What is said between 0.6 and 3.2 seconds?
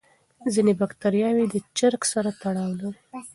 بکتریاوې د چرګ سره تړاو لري.